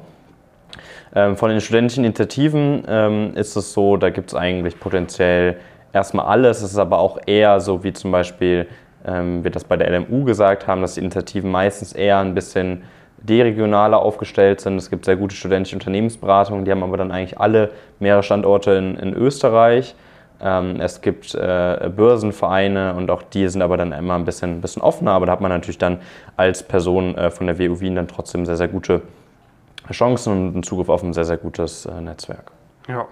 Ähm, 1.14 1.36
von 1.36 1.50
den 1.50 1.60
studentischen 1.60 2.04
Initiativen 2.04 2.84
ähm, 2.88 3.34
ist 3.34 3.56
es 3.56 3.72
so, 3.72 3.96
da 3.96 4.10
gibt 4.10 4.30
es 4.30 4.34
eigentlich 4.34 4.80
potenziell 4.80 5.58
erstmal 5.92 6.26
alles. 6.26 6.58
Es 6.58 6.72
ist 6.72 6.78
aber 6.78 6.98
auch 6.98 7.18
eher 7.26 7.60
so, 7.60 7.84
wie 7.84 7.92
zum 7.92 8.12
Beispiel 8.12 8.66
ähm, 9.06 9.44
wir 9.44 9.50
das 9.50 9.64
bei 9.64 9.76
der 9.76 9.90
LMU 9.90 10.24
gesagt 10.24 10.66
haben, 10.66 10.82
dass 10.82 10.94
die 10.94 11.00
Initiativen 11.00 11.50
meistens 11.50 11.92
eher 11.92 12.18
ein 12.18 12.34
bisschen 12.34 12.82
deregionaler 13.18 14.00
aufgestellt 14.00 14.60
sind. 14.60 14.76
Es 14.76 14.90
gibt 14.90 15.04
sehr 15.04 15.16
gute 15.16 15.34
studentische 15.34 15.76
Unternehmensberatungen, 15.76 16.64
die 16.64 16.70
haben 16.70 16.82
aber 16.82 16.96
dann 16.96 17.12
eigentlich 17.12 17.38
alle 17.38 17.70
mehrere 18.00 18.22
Standorte 18.22 18.72
in, 18.72 18.96
in 18.96 19.14
Österreich. 19.14 19.94
Ähm, 20.40 20.80
es 20.80 21.00
gibt 21.00 21.34
äh, 21.34 21.90
Börsenvereine 21.94 22.94
und 22.94 23.10
auch 23.10 23.22
die 23.22 23.46
sind 23.48 23.62
aber 23.62 23.76
dann 23.76 23.92
immer 23.92 24.14
ein 24.14 24.24
bisschen, 24.24 24.60
bisschen 24.60 24.82
offener, 24.82 25.12
aber 25.12 25.26
da 25.26 25.32
hat 25.32 25.40
man 25.40 25.52
natürlich 25.52 25.78
dann 25.78 26.00
als 26.36 26.64
Person 26.64 27.16
äh, 27.16 27.30
von 27.30 27.46
der 27.46 27.58
WU 27.60 27.78
Wien 27.78 27.94
dann 27.94 28.08
trotzdem 28.08 28.44
sehr, 28.44 28.56
sehr 28.56 28.68
gute 28.68 29.02
Chancen 29.92 30.32
und 30.32 30.54
einen 30.54 30.62
Zugriff 30.64 30.88
auf 30.88 31.02
ein 31.02 31.12
sehr, 31.12 31.24
sehr 31.24 31.36
gutes 31.36 31.86
äh, 31.86 32.00
Netzwerk. 32.00 32.50
Ja. 32.88 33.06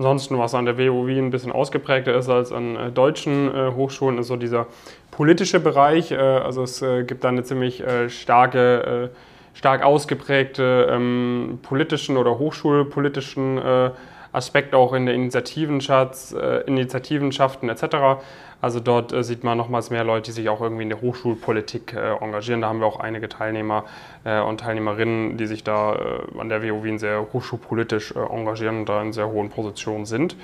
Ansonsten, 0.00 0.38
was 0.38 0.54
an 0.54 0.64
der 0.64 0.78
WU 0.78 1.06
ein 1.08 1.28
bisschen 1.28 1.52
ausgeprägter 1.52 2.16
ist 2.16 2.30
als 2.30 2.52
an 2.52 2.74
äh, 2.74 2.90
deutschen 2.90 3.54
äh, 3.54 3.72
Hochschulen, 3.72 4.16
ist 4.16 4.28
so 4.28 4.36
dieser 4.36 4.66
politische 5.10 5.60
Bereich. 5.60 6.10
Äh, 6.10 6.16
also 6.16 6.62
es 6.62 6.82
gibt 7.06 7.22
da 7.22 7.28
eine 7.28 7.42
ziemlich 7.42 7.84
starke 8.08 9.10
stark 9.52 9.82
ausgeprägte 9.82 10.88
ähm, 10.90 11.58
politischen 11.62 12.16
oder 12.16 12.38
hochschulpolitischen 12.38 13.58
äh, 13.58 13.90
Aspekt 14.32 14.74
auch 14.74 14.92
in 14.92 15.06
der 15.06 15.14
Initiativenschatz, 15.14 16.32
äh, 16.32 16.60
Initiativenschaften 16.66 17.68
etc. 17.68 18.22
Also 18.60 18.78
dort 18.78 19.12
äh, 19.12 19.24
sieht 19.24 19.42
man 19.42 19.56
nochmals 19.56 19.90
mehr 19.90 20.04
Leute, 20.04 20.30
die 20.30 20.32
sich 20.32 20.48
auch 20.48 20.60
irgendwie 20.60 20.82
in 20.82 20.90
der 20.90 21.00
Hochschulpolitik 21.00 21.94
äh, 21.94 22.16
engagieren. 22.22 22.60
Da 22.60 22.68
haben 22.68 22.80
wir 22.80 22.86
auch 22.86 23.00
einige 23.00 23.28
Teilnehmer 23.28 23.84
äh, 24.24 24.40
und 24.40 24.60
Teilnehmerinnen, 24.60 25.36
die 25.36 25.46
sich 25.46 25.64
da 25.64 25.94
äh, 25.94 26.38
an 26.38 26.48
der 26.48 26.62
WU 26.62 26.84
Wien 26.84 26.98
sehr 26.98 27.26
hochschulpolitisch 27.32 28.14
engagieren 28.14 28.80
und 28.80 28.88
da 28.88 29.00
in 29.02 29.12
sehr 29.12 29.28
hohen 29.28 29.48
Positionen 29.48 30.04
sind. 30.04 30.36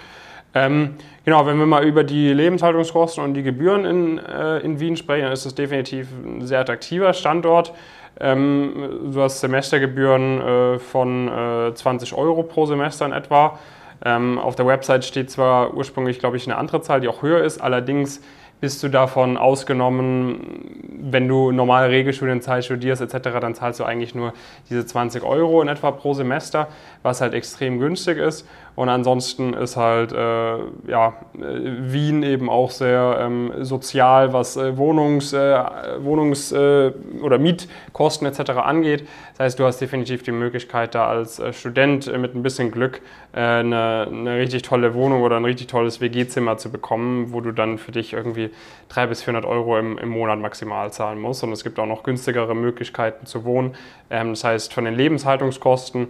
Ähm, 0.54 0.94
genau, 1.26 1.44
wenn 1.46 1.58
wir 1.58 1.66
mal 1.66 1.84
über 1.84 2.02
die 2.02 2.32
Lebenshaltungskosten 2.32 3.22
und 3.22 3.34
die 3.34 3.42
Gebühren 3.42 3.84
in, 3.84 4.18
in 4.18 4.80
Wien 4.80 4.96
sprechen, 4.96 5.24
dann 5.24 5.32
ist 5.32 5.44
es 5.44 5.54
definitiv 5.54 6.08
ein 6.24 6.46
sehr 6.46 6.60
attraktiver 6.60 7.12
Standort. 7.12 7.74
Ähm, 8.20 9.10
du 9.12 9.20
hast 9.20 9.40
Semestergebühren 9.40 10.40
äh, 10.40 10.78
von 10.78 11.28
äh, 11.28 11.74
20 11.74 12.14
Euro 12.14 12.42
pro 12.42 12.66
Semester 12.66 13.06
in 13.06 13.12
etwa. 13.12 13.58
Ähm, 14.04 14.38
auf 14.38 14.56
der 14.56 14.66
Website 14.66 15.04
steht 15.04 15.30
zwar 15.30 15.74
ursprünglich, 15.74 16.18
glaube 16.18 16.36
ich, 16.36 16.46
eine 16.46 16.56
andere 16.56 16.80
Zahl, 16.82 17.00
die 17.00 17.08
auch 17.08 17.22
höher 17.22 17.42
ist, 17.42 17.60
allerdings 17.60 18.20
bist 18.60 18.82
du 18.82 18.88
davon 18.88 19.36
ausgenommen, 19.36 20.78
wenn 20.98 21.28
du 21.28 21.52
normal 21.52 21.88
Regelstudienzeit 21.88 22.64
studierst 22.64 23.02
etc., 23.02 23.38
dann 23.40 23.54
zahlst 23.54 23.80
du 23.80 23.84
eigentlich 23.84 24.14
nur 24.14 24.32
diese 24.70 24.86
20 24.86 25.22
Euro 25.22 25.60
in 25.62 25.68
etwa 25.68 25.90
pro 25.90 26.14
Semester, 26.14 26.68
was 27.02 27.20
halt 27.20 27.34
extrem 27.34 27.78
günstig 27.78 28.18
ist. 28.18 28.46
Und 28.76 28.90
ansonsten 28.90 29.54
ist 29.54 29.76
halt 29.76 30.12
äh, 30.12 30.58
ja, 30.86 31.14
Wien 31.32 32.22
eben 32.22 32.50
auch 32.50 32.70
sehr 32.70 33.18
ähm, 33.20 33.50
sozial, 33.60 34.34
was 34.34 34.58
äh, 34.58 34.76
Wohnungs-, 34.76 35.32
äh, 35.32 36.88
äh, 36.88 36.92
oder 37.22 37.38
Mietkosten 37.38 38.26
etc. 38.26 38.50
angeht. 38.50 39.08
Das 39.32 39.40
heißt, 39.40 39.58
du 39.58 39.64
hast 39.64 39.78
definitiv 39.80 40.22
die 40.24 40.32
Möglichkeit, 40.32 40.94
da 40.94 41.06
als 41.06 41.38
äh, 41.38 41.54
Student 41.54 42.06
mit 42.18 42.34
ein 42.34 42.42
bisschen 42.42 42.70
Glück 42.70 43.00
äh, 43.32 43.40
eine, 43.40 44.08
eine 44.10 44.36
richtig 44.36 44.62
tolle 44.62 44.92
Wohnung 44.92 45.22
oder 45.22 45.36
ein 45.36 45.44
richtig 45.46 45.68
tolles 45.68 46.02
WG-Zimmer 46.02 46.58
zu 46.58 46.70
bekommen, 46.70 47.32
wo 47.32 47.40
du 47.40 47.52
dann 47.52 47.78
für 47.78 47.92
dich 47.92 48.12
irgendwie 48.12 48.45
300 48.88 49.08
bis 49.08 49.22
400 49.22 49.44
Euro 49.44 49.78
im, 49.78 49.98
im 49.98 50.08
Monat 50.08 50.38
maximal 50.38 50.92
zahlen 50.92 51.20
musst. 51.20 51.42
Und 51.42 51.52
es 51.52 51.64
gibt 51.64 51.78
auch 51.78 51.86
noch 51.86 52.02
günstigere 52.02 52.54
Möglichkeiten 52.54 53.26
zu 53.26 53.44
wohnen. 53.44 53.74
Ähm, 54.10 54.30
das 54.30 54.44
heißt, 54.44 54.72
von 54.72 54.84
den 54.84 54.94
Lebenshaltungskosten 54.94 56.08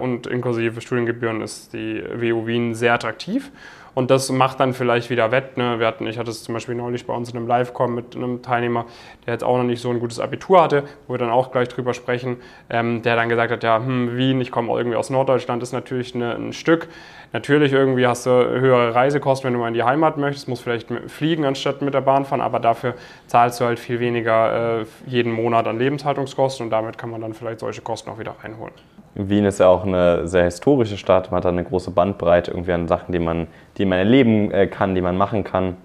und 0.00 0.26
inklusive 0.26 0.80
Studiengebühren 0.80 1.40
ist 1.40 1.72
die 1.72 2.02
WU 2.02 2.46
Wien 2.46 2.74
sehr 2.74 2.94
attraktiv. 2.94 3.50
Und 3.94 4.10
das 4.10 4.30
macht 4.30 4.60
dann 4.60 4.74
vielleicht 4.74 5.10
wieder 5.10 5.30
wett. 5.30 5.56
Ne? 5.56 5.78
Wir 5.78 5.86
hatten, 5.86 6.06
ich 6.06 6.18
hatte 6.18 6.30
es 6.30 6.44
zum 6.44 6.54
Beispiel 6.54 6.74
neulich 6.74 7.06
bei 7.06 7.14
uns 7.14 7.30
in 7.30 7.36
einem 7.36 7.46
Live-Com 7.46 7.94
mit 7.94 8.14
einem 8.14 8.42
Teilnehmer, 8.42 8.86
der 9.26 9.34
jetzt 9.34 9.44
auch 9.44 9.56
noch 9.56 9.64
nicht 9.64 9.80
so 9.80 9.90
ein 9.90 10.00
gutes 10.00 10.20
Abitur 10.20 10.62
hatte, 10.62 10.84
wo 11.06 11.14
wir 11.14 11.18
dann 11.18 11.30
auch 11.30 11.50
gleich 11.50 11.68
drüber 11.68 11.94
sprechen, 11.94 12.36
ähm, 12.70 13.02
der 13.02 13.16
dann 13.16 13.28
gesagt 13.28 13.52
hat, 13.52 13.62
ja, 13.62 13.78
hm, 13.78 14.16
Wien, 14.16 14.40
ich 14.40 14.50
komme 14.50 14.72
irgendwie 14.76 14.96
aus 14.96 15.10
Norddeutschland, 15.10 15.62
ist 15.62 15.72
natürlich 15.72 16.14
eine, 16.14 16.34
ein 16.34 16.52
Stück. 16.52 16.88
Natürlich 17.32 17.72
irgendwie 17.72 18.06
hast 18.06 18.24
du 18.24 18.30
höhere 18.30 18.94
Reisekosten, 18.94 19.48
wenn 19.48 19.54
du 19.54 19.60
mal 19.60 19.68
in 19.68 19.74
die 19.74 19.82
Heimat 19.82 20.16
möchtest, 20.16 20.48
musst 20.48 20.62
vielleicht 20.62 20.88
fliegen 21.08 21.44
anstatt 21.44 21.82
mit 21.82 21.92
der 21.92 22.00
Bahn 22.00 22.24
fahren, 22.24 22.40
aber 22.40 22.58
dafür 22.58 22.94
zahlst 23.26 23.60
du 23.60 23.66
halt 23.66 23.78
viel 23.78 24.00
weniger 24.00 24.80
äh, 24.80 24.86
jeden 25.06 25.32
Monat 25.32 25.66
an 25.66 25.78
Lebenshaltungskosten 25.78 26.66
und 26.66 26.70
damit 26.70 26.96
kann 26.96 27.10
man 27.10 27.20
dann 27.20 27.34
vielleicht 27.34 27.60
solche 27.60 27.82
Kosten 27.82 28.10
auch 28.10 28.18
wieder 28.18 28.34
reinholen. 28.42 28.72
Wien 29.18 29.44
ist 29.44 29.58
ja 29.58 29.66
auch 29.66 29.84
eine 29.84 30.28
sehr 30.28 30.44
historische 30.44 30.96
Stadt. 30.96 31.30
Man 31.30 31.38
hat 31.38 31.44
da 31.44 31.48
eine 31.48 31.64
große 31.64 31.90
Bandbreite 31.90 32.52
irgendwie 32.52 32.72
an 32.72 32.86
Sachen, 32.86 33.12
die 33.12 33.18
man, 33.18 33.48
die 33.76 33.84
man 33.84 33.98
erleben 33.98 34.50
äh, 34.52 34.68
kann, 34.68 34.94
die 34.94 35.00
man 35.00 35.16
machen 35.16 35.42
kann. 35.44 35.76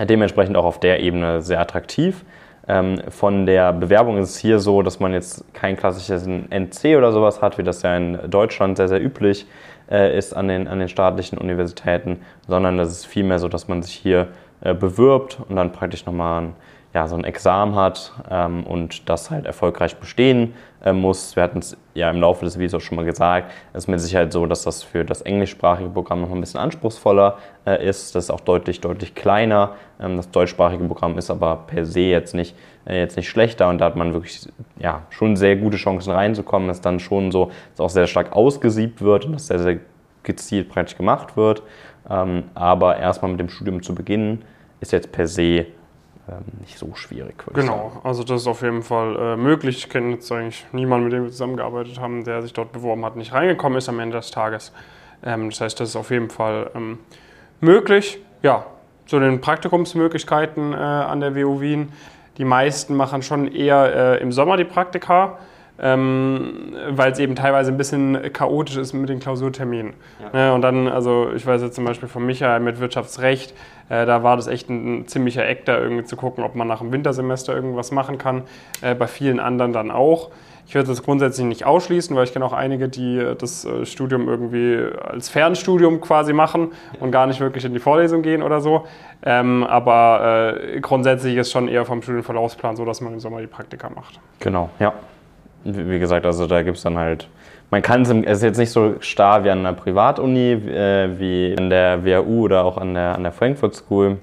Dementsprechend 0.00 0.56
auch 0.56 0.64
auf 0.64 0.80
der 0.80 1.00
Ebene 1.00 1.42
sehr 1.42 1.60
attraktiv. 1.60 2.24
Ähm, 2.66 3.00
von 3.08 3.44
der 3.44 3.72
Bewerbung 3.72 4.18
ist 4.18 4.30
es 4.30 4.38
hier 4.38 4.58
so, 4.58 4.82
dass 4.82 5.00
man 5.00 5.12
jetzt 5.12 5.52
kein 5.52 5.76
klassisches 5.76 6.26
NC 6.26 6.96
oder 6.96 7.12
sowas 7.12 7.42
hat, 7.42 7.58
wie 7.58 7.62
das 7.62 7.82
ja 7.82 7.96
in 7.96 8.18
Deutschland 8.30 8.76
sehr, 8.76 8.88
sehr 8.88 9.02
üblich 9.02 9.46
äh, 9.90 10.16
ist 10.16 10.32
an 10.34 10.48
den, 10.48 10.66
an 10.66 10.78
den 10.78 10.88
staatlichen 10.88 11.38
Universitäten, 11.38 12.20
sondern 12.46 12.78
das 12.78 12.90
ist 12.90 13.06
vielmehr 13.06 13.38
so, 13.38 13.48
dass 13.48 13.68
man 13.68 13.82
sich 13.82 13.94
hier 13.94 14.28
äh, 14.62 14.74
bewirbt 14.74 15.38
und 15.48 15.56
dann 15.56 15.72
praktisch 15.72 16.06
nochmal 16.06 16.42
ein 16.42 16.52
ja, 16.94 17.08
so 17.08 17.16
ein 17.16 17.24
Examen 17.24 17.74
hat 17.74 18.12
ähm, 18.30 18.64
und 18.64 19.08
das 19.08 19.28
halt 19.28 19.46
erfolgreich 19.46 19.96
bestehen 19.96 20.54
äh, 20.84 20.92
muss. 20.92 21.34
Wir 21.34 21.42
hatten 21.42 21.58
es 21.58 21.76
ja 21.94 22.08
im 22.08 22.20
Laufe 22.20 22.44
des 22.44 22.56
Videos 22.56 22.74
auch 22.74 22.80
schon 22.80 22.94
mal 22.94 23.04
gesagt. 23.04 23.50
Es 23.72 23.84
ist 23.84 23.88
mit 23.88 23.98
Sicherheit 24.00 24.32
so, 24.32 24.46
dass 24.46 24.62
das 24.62 24.84
für 24.84 25.04
das 25.04 25.20
englischsprachige 25.20 25.88
Programm 25.88 26.20
noch 26.20 26.30
ein 26.30 26.40
bisschen 26.40 26.60
anspruchsvoller 26.60 27.38
äh, 27.66 27.84
ist. 27.84 28.14
Das 28.14 28.24
ist 28.24 28.30
auch 28.30 28.40
deutlich, 28.40 28.80
deutlich 28.80 29.16
kleiner. 29.16 29.74
Ähm, 30.00 30.16
das 30.16 30.30
deutschsprachige 30.30 30.84
Programm 30.84 31.18
ist 31.18 31.32
aber 31.32 31.64
per 31.66 31.84
se 31.84 32.00
jetzt 32.00 32.32
nicht, 32.32 32.54
äh, 32.86 33.00
jetzt 33.00 33.16
nicht 33.16 33.28
schlechter 33.28 33.68
und 33.68 33.78
da 33.78 33.86
hat 33.86 33.96
man 33.96 34.12
wirklich 34.12 34.48
ja, 34.78 35.02
schon 35.10 35.34
sehr 35.34 35.56
gute 35.56 35.76
Chancen 35.76 36.12
reinzukommen. 36.12 36.70
Es 36.70 36.76
ist 36.76 36.86
dann 36.86 37.00
schon 37.00 37.32
so, 37.32 37.50
dass 37.72 37.80
auch 37.80 37.90
sehr 37.90 38.06
stark 38.06 38.32
ausgesiebt 38.36 39.02
wird 39.02 39.26
und 39.26 39.32
dass 39.32 39.48
sehr, 39.48 39.58
sehr 39.58 39.78
gezielt 40.22 40.68
praktisch 40.68 40.96
gemacht 40.96 41.36
wird. 41.36 41.64
Ähm, 42.08 42.44
aber 42.54 42.98
erstmal 42.98 43.32
mit 43.32 43.40
dem 43.40 43.48
Studium 43.48 43.82
zu 43.82 43.96
beginnen, 43.96 44.44
ist 44.80 44.92
jetzt 44.92 45.10
per 45.10 45.26
se 45.26 45.66
nicht 46.60 46.78
so 46.78 46.94
schwierig. 46.94 47.34
Genau, 47.52 48.00
also 48.02 48.24
das 48.24 48.42
ist 48.42 48.46
auf 48.46 48.62
jeden 48.62 48.82
Fall 48.82 49.16
äh, 49.16 49.36
möglich. 49.36 49.78
Ich 49.78 49.90
kenne 49.90 50.12
jetzt 50.12 50.30
eigentlich 50.32 50.66
niemanden, 50.72 51.04
mit 51.04 51.12
dem 51.12 51.24
wir 51.24 51.30
zusammengearbeitet 51.30 52.00
haben, 52.00 52.24
der 52.24 52.42
sich 52.42 52.52
dort 52.52 52.72
beworben 52.72 53.04
hat, 53.04 53.16
nicht 53.16 53.32
reingekommen 53.32 53.78
ist 53.78 53.88
am 53.88 54.00
Ende 54.00 54.16
des 54.16 54.30
Tages. 54.30 54.72
Ähm, 55.22 55.50
das 55.50 55.60
heißt, 55.60 55.80
das 55.80 55.90
ist 55.90 55.96
auf 55.96 56.10
jeden 56.10 56.30
Fall 56.30 56.70
ähm, 56.74 56.98
möglich. 57.60 58.18
Ja, 58.42 58.66
zu 59.06 59.20
den 59.20 59.40
Praktikumsmöglichkeiten 59.40 60.72
äh, 60.72 60.76
an 60.76 61.20
der 61.20 61.36
WU 61.36 61.60
Wien. 61.60 61.92
Die 62.38 62.44
meisten 62.44 62.96
machen 62.96 63.22
schon 63.22 63.46
eher 63.52 64.16
äh, 64.16 64.22
im 64.22 64.32
Sommer 64.32 64.56
die 64.56 64.64
Praktika 64.64 65.38
ähm, 65.78 66.74
weil 66.90 67.12
es 67.12 67.18
eben 67.18 67.34
teilweise 67.34 67.72
ein 67.72 67.76
bisschen 67.76 68.32
chaotisch 68.32 68.76
ist 68.76 68.92
mit 68.92 69.08
den 69.08 69.18
Klausurterminen. 69.18 69.94
Ja. 70.22 70.38
Ne, 70.38 70.54
und 70.54 70.62
dann, 70.62 70.88
also 70.88 71.30
ich 71.34 71.44
weiß 71.46 71.62
jetzt 71.62 71.74
zum 71.74 71.84
Beispiel 71.84 72.08
von 72.08 72.24
Michael 72.24 72.60
mit 72.60 72.78
Wirtschaftsrecht, 72.78 73.54
äh, 73.88 74.06
da 74.06 74.22
war 74.22 74.36
das 74.36 74.46
echt 74.46 74.70
ein, 74.70 75.00
ein, 75.00 75.08
ziemlicher 75.08 75.46
Eck, 75.46 75.64
da 75.64 75.78
irgendwie 75.78 76.04
zu 76.04 76.16
gucken, 76.16 76.44
ob 76.44 76.54
man 76.54 76.68
nach 76.68 76.78
dem 76.78 76.92
Wintersemester 76.92 77.54
irgendwas 77.54 77.90
machen 77.90 78.18
kann. 78.18 78.42
Äh, 78.82 78.94
bei 78.94 79.06
vielen 79.06 79.40
anderen 79.40 79.72
dann 79.72 79.90
auch. 79.90 80.30
Ich 80.66 80.74
würde 80.74 80.88
das 80.88 81.02
grundsätzlich 81.02 81.46
nicht 81.46 81.66
ausschließen, 81.66 82.16
weil 82.16 82.24
ich 82.24 82.32
kenne 82.32 82.44
auch 82.46 82.54
einige, 82.54 82.88
die 82.88 83.18
äh, 83.18 83.34
das 83.34 83.64
äh, 83.64 83.84
Studium 83.84 84.28
irgendwie 84.28 84.78
als 85.02 85.28
Fernstudium 85.28 86.00
quasi 86.00 86.32
machen 86.32 86.72
und 87.00 87.10
gar 87.10 87.26
nicht 87.26 87.40
wirklich 87.40 87.64
in 87.64 87.74
die 87.74 87.80
Vorlesung 87.80 88.22
gehen 88.22 88.42
oder 88.42 88.60
so. 88.60 88.86
Ähm, 89.24 89.64
aber 89.64 90.56
äh, 90.56 90.80
grundsätzlich 90.80 91.36
ist 91.36 91.50
schon 91.50 91.68
eher 91.68 91.84
vom 91.84 92.00
Studienverlaufsplan 92.00 92.76
so, 92.76 92.84
dass 92.84 93.00
man 93.00 93.14
im 93.14 93.20
Sommer 93.20 93.40
die 93.40 93.46
Praktika 93.46 93.90
macht. 93.90 94.20
Genau, 94.38 94.70
ja 94.78 94.94
wie 95.64 95.98
gesagt, 95.98 96.26
also 96.26 96.46
da 96.46 96.62
gibt 96.62 96.76
es 96.76 96.82
dann 96.82 96.98
halt, 96.98 97.28
man 97.70 97.82
kann 97.82 98.02
es, 98.02 98.10
es 98.10 98.38
ist 98.38 98.42
jetzt 98.42 98.58
nicht 98.58 98.70
so 98.70 98.96
starr 99.00 99.44
wie 99.44 99.50
an 99.50 99.60
einer 99.60 99.72
Privatuni, 99.72 100.52
äh, 100.52 101.08
wie 101.18 101.54
an 101.56 101.70
der 101.70 102.04
WHU 102.04 102.44
oder 102.44 102.64
auch 102.64 102.78
an 102.78 102.94
der, 102.94 103.14
an 103.14 103.22
der 103.22 103.32
Frankfurt 103.32 103.74
School, 103.74 104.18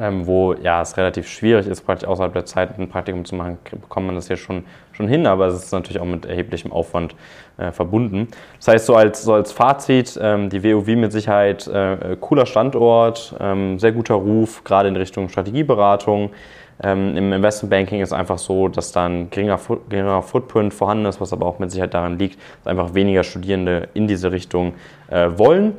ähm, 0.00 0.26
wo 0.26 0.54
ja 0.54 0.82
es 0.82 0.96
relativ 0.96 1.28
schwierig 1.28 1.66
ist, 1.66 1.82
praktisch 1.82 2.08
außerhalb 2.08 2.32
der 2.32 2.44
Zeit 2.44 2.78
ein 2.78 2.88
Praktikum 2.88 3.24
zu 3.24 3.34
machen, 3.34 3.58
bekommt 3.70 4.06
man 4.06 4.14
das 4.14 4.26
hier 4.26 4.36
schon, 4.36 4.64
schon 4.92 5.08
hin, 5.08 5.26
aber 5.26 5.46
es 5.46 5.64
ist 5.64 5.72
natürlich 5.72 6.00
auch 6.00 6.06
mit 6.06 6.26
erheblichem 6.26 6.72
Aufwand 6.72 7.14
äh, 7.56 7.72
verbunden. 7.72 8.28
Das 8.58 8.68
heißt, 8.68 8.86
so 8.86 8.94
als, 8.94 9.22
so 9.22 9.32
als 9.32 9.52
Fazit, 9.52 10.18
ähm, 10.20 10.50
die 10.50 10.62
WUW 10.62 10.96
mit 10.96 11.12
Sicherheit 11.12 11.66
äh, 11.66 12.16
cooler 12.20 12.46
Standort, 12.46 13.34
ähm, 13.40 13.78
sehr 13.78 13.92
guter 13.92 14.14
Ruf, 14.14 14.62
gerade 14.64 14.88
in 14.88 14.96
Richtung 14.96 15.28
Strategieberatung. 15.28 16.30
Ähm, 16.80 17.16
Im 17.16 17.32
Investmentbanking 17.32 18.00
ist 18.00 18.12
einfach 18.12 18.38
so, 18.38 18.68
dass 18.68 18.92
da 18.92 19.06
ein 19.06 19.30
geringer, 19.30 19.58
geringer 19.88 20.22
Footprint 20.22 20.72
vorhanden 20.72 21.06
ist, 21.06 21.20
was 21.20 21.32
aber 21.32 21.46
auch 21.46 21.58
mit 21.58 21.72
Sicherheit 21.72 21.94
daran 21.94 22.18
liegt, 22.18 22.38
dass 22.58 22.68
einfach 22.68 22.94
weniger 22.94 23.24
Studierende 23.24 23.88
in 23.94 24.06
diese 24.06 24.30
Richtung 24.30 24.74
äh, 25.08 25.28
wollen. 25.36 25.74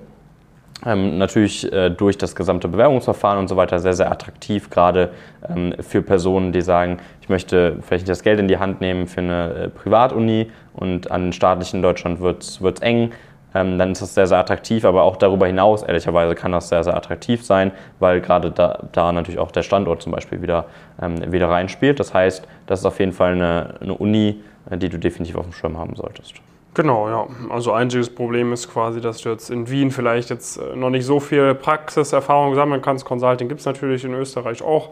Ähm, 0.86 1.18
natürlich 1.18 1.72
äh, 1.74 1.90
durch 1.90 2.18
das 2.18 2.36
gesamte 2.36 2.70
Bewerbungsverfahren 2.70 3.38
und 3.38 3.50
so 3.50 3.58
weiter 3.58 3.80
sehr, 3.80 3.94
sehr 3.94 4.12
attraktiv, 4.12 4.70
gerade 4.70 5.10
ähm, 5.50 5.76
für 5.82 6.02
Personen, 6.02 6.54
die 6.54 6.62
sagen, 6.62 7.00
ich 7.22 7.28
möchte 7.28 7.78
vielleicht 7.82 8.04
nicht 8.04 8.10
das 8.10 8.24
Geld 8.24 8.40
in 8.40 8.48
die 8.48 8.60
Hand 8.60 8.80
nehmen 8.80 9.08
für 9.08 9.20
eine 9.20 9.54
äh, 9.54 9.70
Privatuni 9.70 10.50
und 10.74 11.12
an 11.12 11.34
staatlichen 11.34 11.82
Deutschland 11.82 12.22
wird 12.22 12.44
es 12.44 12.82
eng 12.82 13.12
ähm, 13.54 13.80
dann 13.80 13.92
ist 13.92 14.02
das 14.02 14.14
sehr, 14.14 14.28
sehr 14.28 14.38
attraktiv. 14.38 14.86
Aber 14.86 15.04
auch 15.04 15.18
darüber 15.18 15.48
hinaus, 15.48 15.84
ehrlicherweise, 15.84 16.36
kann 16.36 16.52
das 16.52 16.70
sehr, 16.70 16.84
sehr 16.84 16.96
attraktiv 16.96 17.44
sein, 17.44 17.72
weil 18.00 18.22
gerade 18.22 18.52
da, 18.52 18.80
da 18.92 19.12
natürlich 19.12 19.40
auch 19.40 19.52
der 19.52 19.64
Standort 19.64 20.02
zum 20.02 20.12
Beispiel 20.12 20.42
wieder, 20.42 20.66
ähm, 21.02 21.32
wieder 21.32 21.50
reinspielt. 21.50 22.00
Das 22.00 22.14
heißt, 22.14 22.48
das 22.68 22.80
ist 22.80 22.86
auf 22.86 23.00
jeden 23.00 23.14
Fall 23.14 23.34
eine, 23.34 23.76
eine 23.82 23.94
Uni, 23.94 24.42
äh, 24.70 24.78
die 24.78 24.90
du 24.90 25.00
definitiv 25.00 25.36
auf 25.36 25.46
dem 25.46 25.54
Schirm 25.54 25.78
haben 25.78 25.96
solltest. 25.96 26.36
Genau, 26.76 27.10
ja. 27.10 27.28
Also 27.50 27.74
einziges 27.74 28.14
Problem 28.14 28.54
ist 28.54 28.72
quasi, 28.72 29.02
dass 29.02 29.22
du 29.22 29.30
jetzt 29.30 29.50
in 29.50 29.70
Wien 29.70 29.92
vielleicht 29.92 30.30
jetzt 30.30 30.58
äh, 30.58 30.76
noch 30.76 30.90
nicht 30.90 31.06
so 31.06 31.20
viel 31.20 31.56
Praxiserfahrung 31.56 32.56
sammeln 32.56 32.82
kannst. 32.82 33.06
Consulting 33.06 33.50
gibt 33.50 33.60
es 33.60 33.66
natürlich 33.66 34.06
in 34.06 34.14
Österreich 34.14 34.62
auch. 34.62 34.92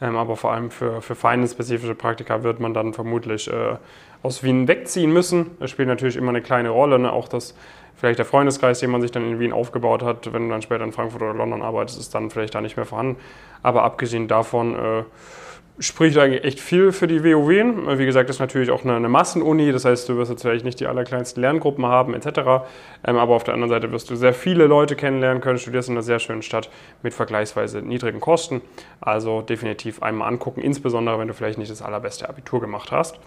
Ähm, 0.00 0.16
aber 0.16 0.36
vor 0.36 0.52
allem 0.52 0.70
für, 0.70 1.02
für 1.02 1.14
finance-spezifische 1.14 1.94
Praktika 1.94 2.42
wird 2.42 2.60
man 2.60 2.72
dann 2.72 2.94
vermutlich 2.94 3.50
äh, 3.52 3.76
aus 4.22 4.42
Wien 4.42 4.68
wegziehen 4.68 5.12
müssen. 5.12 5.50
Das 5.58 5.70
spielt 5.70 5.88
natürlich 5.88 6.16
immer 6.16 6.30
eine 6.30 6.40
kleine 6.40 6.70
Rolle. 6.70 6.98
Ne? 6.98 7.12
Auch 7.12 7.28
das 7.28 7.54
vielleicht 7.96 8.18
der 8.18 8.26
Freundeskreis, 8.26 8.78
den 8.78 8.90
man 8.90 9.02
sich 9.02 9.10
dann 9.10 9.28
in 9.28 9.40
Wien 9.40 9.52
aufgebaut 9.52 10.02
hat, 10.02 10.32
wenn 10.32 10.44
du 10.44 10.50
dann 10.50 10.62
später 10.62 10.84
in 10.84 10.92
Frankfurt 10.92 11.20
oder 11.22 11.34
London 11.34 11.62
arbeitest, 11.62 11.98
ist 11.98 12.14
dann 12.14 12.30
vielleicht 12.30 12.54
da 12.54 12.60
nicht 12.60 12.76
mehr 12.76 12.86
vorhanden. 12.86 13.16
Aber 13.62 13.82
abgesehen 13.82 14.28
davon 14.28 14.74
äh, 14.76 15.02
spricht 15.80 16.18
eigentlich 16.18 16.44
echt 16.44 16.60
viel 16.60 16.92
für 16.92 17.06
die 17.06 17.22
WoW. 17.22 17.98
Wie 17.98 18.06
gesagt, 18.06 18.28
das 18.28 18.36
ist 18.36 18.40
natürlich 18.40 18.70
auch 18.70 18.84
eine, 18.84 18.96
eine, 18.96 19.08
Massenuni, 19.08 19.72
das 19.72 19.84
heißt, 19.84 20.08
du 20.08 20.16
wirst 20.16 20.30
jetzt 20.30 20.42
vielleicht 20.42 20.64
nicht 20.64 20.80
die 20.80 20.86
allerkleinsten 20.86 21.40
Lerngruppen 21.40 21.86
haben 21.86 22.14
etc. 22.14 22.66
Ähm, 23.04 23.16
aber 23.16 23.34
auf 23.34 23.44
der 23.44 23.54
anderen 23.54 23.70
Seite 23.70 23.92
wirst 23.92 24.10
du 24.10 24.16
sehr 24.16 24.34
viele 24.34 24.66
Leute 24.66 24.96
kennenlernen 24.96 25.40
können, 25.40 25.58
studierst 25.58 25.88
in 25.88 25.94
einer 25.94 26.02
sehr 26.02 26.18
schönen 26.18 26.42
Stadt 26.42 26.68
mit 27.02 27.14
vergleichsweise 27.14 27.82
niedrigen 27.82 28.20
Kosten. 28.20 28.60
Also 29.00 29.42
definitiv 29.42 30.02
einmal 30.02 30.28
angucken, 30.28 30.60
insbesondere 30.60 31.18
wenn 31.18 31.28
du 31.28 31.34
vielleicht 31.34 31.58
nicht 31.58 31.70
das 31.70 31.82
allerbeste 31.82 32.28
Abitur 32.28 32.60
gemacht 32.60 32.90
hast. 32.90 33.18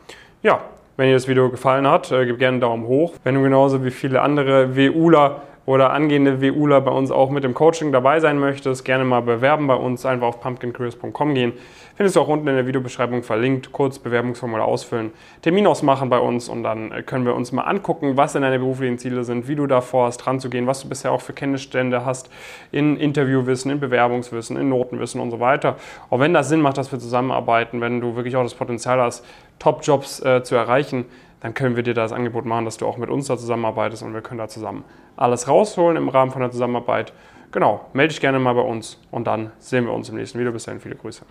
Ja, 0.43 0.61
wenn 0.97 1.07
dir 1.07 1.13
das 1.13 1.27
Video 1.27 1.49
gefallen 1.49 1.87
hat, 1.87 2.11
äh, 2.11 2.25
gib 2.25 2.37
gerne 2.37 2.55
einen 2.55 2.61
Daumen 2.61 2.85
hoch. 2.85 3.13
Wenn 3.23 3.35
du 3.35 3.41
genauso 3.41 3.83
wie 3.85 3.91
viele 3.91 4.21
andere 4.21 4.75
WUler 4.75 5.41
oder 5.65 5.91
angehende 5.91 6.41
WUler 6.41 6.81
bei 6.81 6.91
uns 6.91 7.11
auch 7.11 7.29
mit 7.29 7.43
dem 7.43 7.53
Coaching 7.53 7.91
dabei 7.91 8.19
sein 8.19 8.39
möchtest, 8.39 8.83
gerne 8.83 9.05
mal 9.05 9.21
bewerben 9.21 9.67
bei 9.67 9.75
uns, 9.75 10.05
einfach 10.05 10.27
auf 10.27 10.41
pumpkincareers.com 10.41 11.33
gehen. 11.35 11.53
Findest 11.95 12.15
du 12.15 12.21
auch 12.21 12.27
unten 12.29 12.47
in 12.47 12.55
der 12.55 12.65
Videobeschreibung 12.65 13.21
verlinkt, 13.21 13.71
kurz 13.71 13.99
Bewerbungsformular 13.99 14.65
ausfüllen, 14.65 15.11
Termin 15.43 15.67
ausmachen 15.67 16.09
bei 16.09 16.17
uns 16.17 16.49
und 16.49 16.63
dann 16.63 16.91
äh, 16.91 17.03
können 17.03 17.25
wir 17.25 17.35
uns 17.35 17.51
mal 17.51 17.63
angucken, 17.63 18.17
was 18.17 18.33
deine 18.33 18.57
beruflichen 18.57 18.97
Ziele 18.97 19.23
sind, 19.23 19.47
wie 19.47 19.55
du 19.55 19.67
da 19.67 19.81
vorhast, 19.81 20.25
dran 20.25 20.39
zu 20.39 20.49
gehen, 20.49 20.65
was 20.65 20.81
du 20.81 20.89
bisher 20.89 21.11
auch 21.11 21.21
für 21.21 21.33
Kenntnisstände 21.33 22.03
hast 22.03 22.31
in 22.71 22.97
Interviewwissen, 22.97 23.69
in 23.69 23.79
Bewerbungswissen, 23.79 24.57
in 24.57 24.69
Notenwissen 24.69 25.21
und 25.21 25.29
so 25.29 25.39
weiter. 25.39 25.75
Auch 26.09 26.19
wenn 26.19 26.33
das 26.33 26.49
Sinn 26.49 26.61
macht, 26.61 26.77
dass 26.77 26.91
wir 26.91 26.97
zusammenarbeiten, 26.97 27.81
wenn 27.81 28.01
du 28.01 28.15
wirklich 28.15 28.35
auch 28.35 28.43
das 28.43 28.55
Potenzial 28.55 28.99
hast, 28.99 29.23
Top-Jobs 29.59 30.23
äh, 30.23 30.41
zu 30.41 30.55
erreichen, 30.55 31.05
dann 31.41 31.53
können 31.53 31.75
wir 31.75 31.83
dir 31.83 31.93
das 31.93 32.13
Angebot 32.13 32.45
machen, 32.45 32.65
dass 32.65 32.77
du 32.77 32.87
auch 32.87 32.97
mit 32.97 33.09
uns 33.09 33.27
da 33.27 33.37
zusammenarbeitest 33.37 34.03
und 34.03 34.13
wir 34.13 34.21
können 34.21 34.37
da 34.37 34.47
zusammen 34.47 34.85
alles 35.17 35.47
rausholen 35.47 35.97
im 35.97 36.09
Rahmen 36.09 36.31
von 36.31 36.41
der 36.41 36.51
Zusammenarbeit. 36.51 37.13
Genau, 37.51 37.85
melde 37.93 38.13
dich 38.13 38.21
gerne 38.21 38.39
mal 38.39 38.53
bei 38.53 38.61
uns 38.61 38.99
und 39.11 39.27
dann 39.27 39.51
sehen 39.59 39.85
wir 39.85 39.93
uns 39.93 40.07
im 40.09 40.15
nächsten 40.15 40.39
Video. 40.39 40.53
Bis 40.53 40.63
dahin, 40.63 40.79
viele 40.79 40.95
Grüße. 40.95 41.25